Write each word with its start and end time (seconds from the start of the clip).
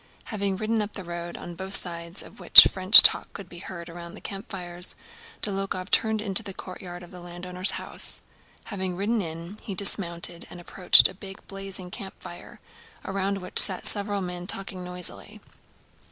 Having 0.33 0.57
ridden 0.57 0.81
up 0.81 0.93
the 0.93 1.03
road, 1.03 1.37
on 1.37 1.53
both 1.53 1.75
sides 1.75 2.23
of 2.23 2.39
which 2.39 2.65
French 2.71 3.03
talk 3.03 3.31
could 3.33 3.47
be 3.47 3.59
heard 3.59 3.87
around 3.87 4.15
the 4.15 4.19
campfires, 4.19 4.95
Dólokhov 5.43 5.91
turned 5.91 6.23
into 6.23 6.41
the 6.41 6.55
courtyard 6.55 7.03
of 7.03 7.11
the 7.11 7.19
landowner's 7.19 7.77
house. 7.77 8.23
Having 8.63 8.95
ridden 8.95 9.21
in, 9.21 9.57
he 9.61 9.75
dismounted 9.75 10.47
and 10.49 10.59
approached 10.59 11.07
a 11.07 11.13
big 11.13 11.45
blazing 11.47 11.91
campfire, 11.91 12.59
around 13.05 13.37
which 13.41 13.59
sat 13.59 13.85
several 13.85 14.23
men 14.23 14.47
talking 14.47 14.83
noisily. 14.83 15.39